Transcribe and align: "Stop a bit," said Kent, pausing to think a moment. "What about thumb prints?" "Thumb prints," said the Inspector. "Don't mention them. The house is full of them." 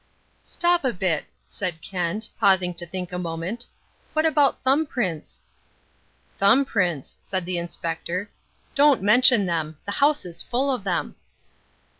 "Stop 0.41 0.83
a 0.83 0.93
bit," 0.93 1.25
said 1.47 1.79
Kent, 1.83 2.27
pausing 2.39 2.73
to 2.73 2.87
think 2.87 3.11
a 3.11 3.19
moment. 3.19 3.67
"What 4.13 4.25
about 4.25 4.63
thumb 4.63 4.87
prints?" 4.87 5.43
"Thumb 6.39 6.65
prints," 6.65 7.17
said 7.21 7.45
the 7.45 7.59
Inspector. 7.59 8.27
"Don't 8.73 9.03
mention 9.03 9.45
them. 9.45 9.77
The 9.85 9.91
house 10.01 10.25
is 10.25 10.41
full 10.41 10.71
of 10.71 10.83
them." 10.85 11.17